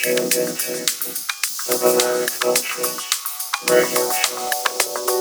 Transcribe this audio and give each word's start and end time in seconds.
Changing 0.00 0.30
Seasons, 0.30 1.26
Civilized 1.42 2.40
Cultures, 2.40 3.04
Radio 3.68 4.12
Show. 4.12 5.17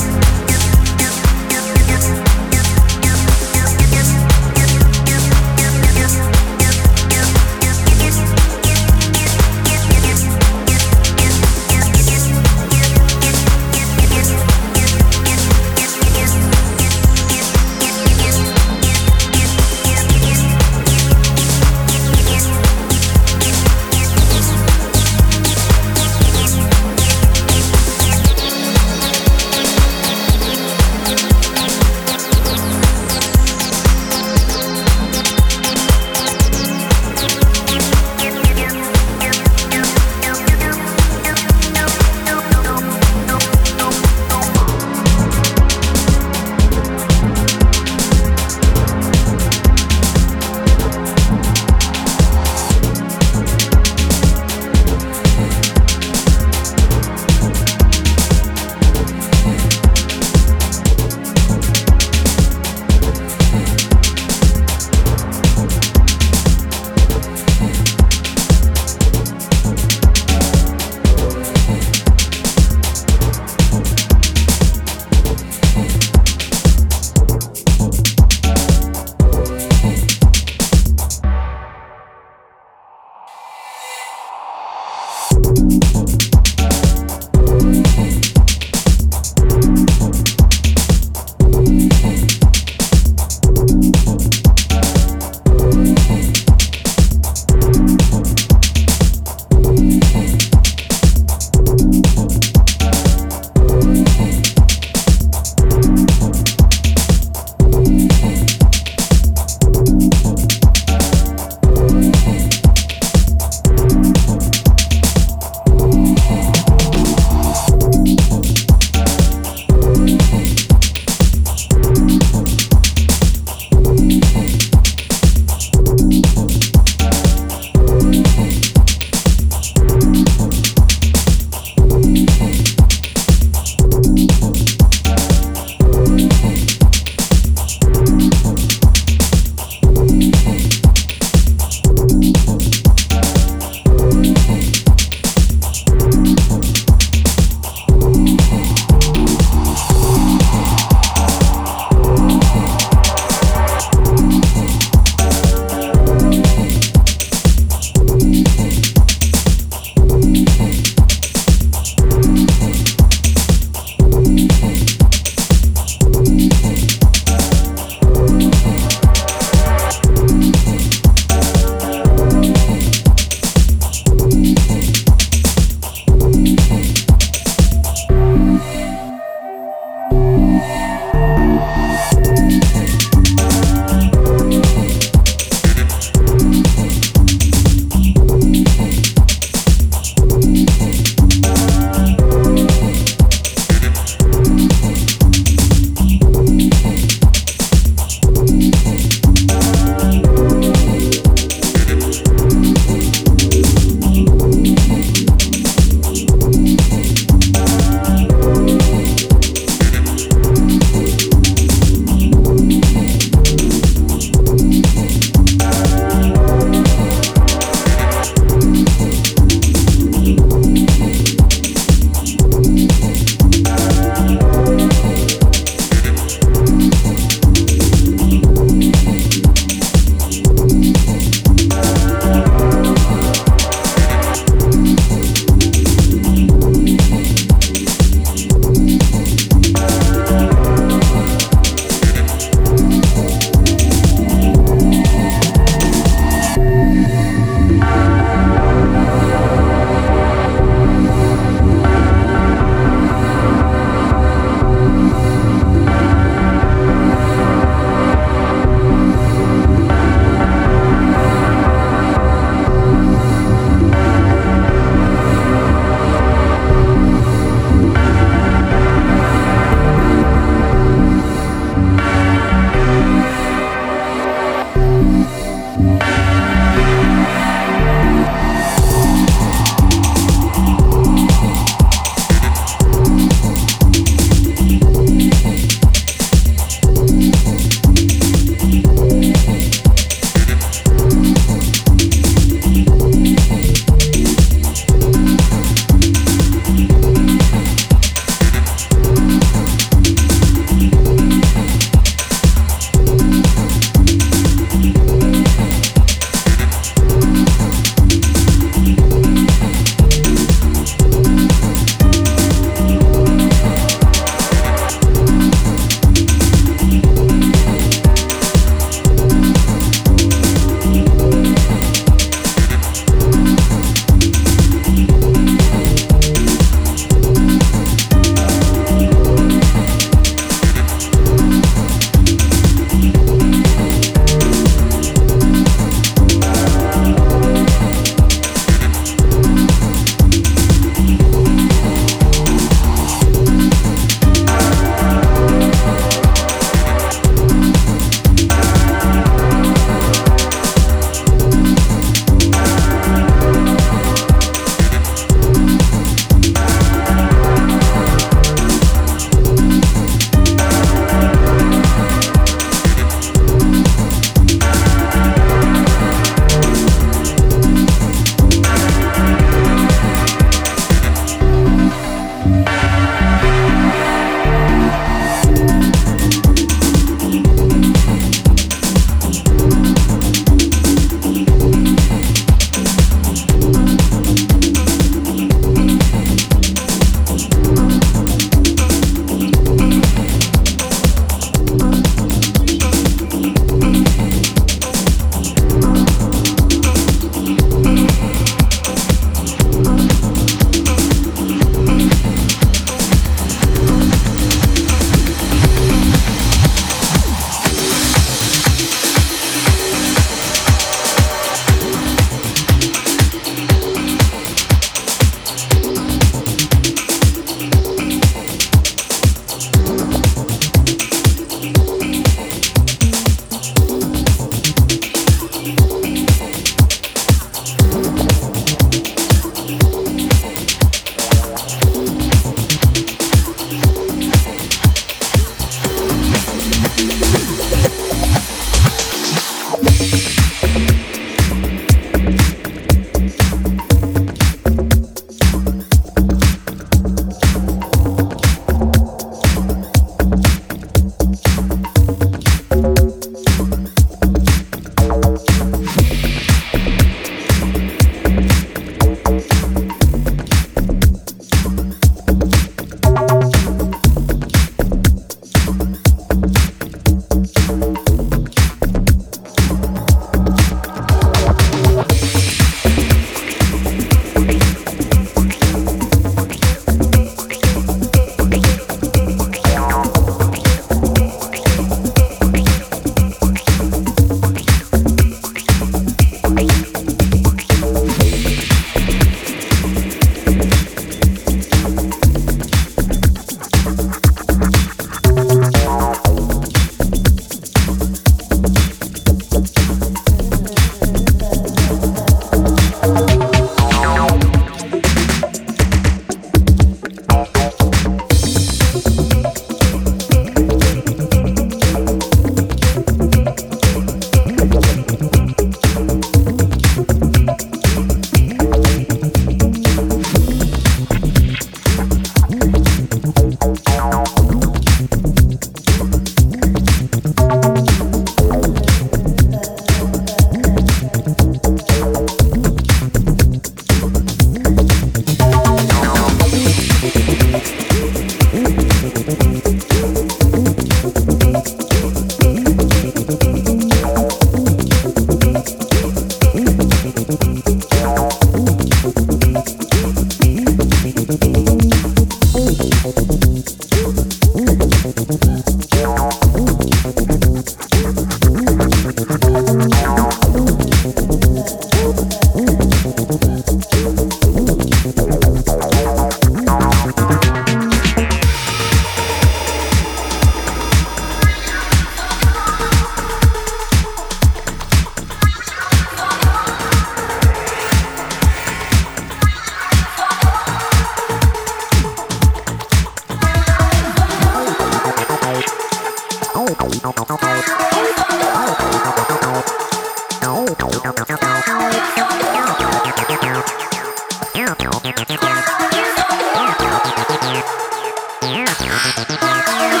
Thank. 598.91 600.00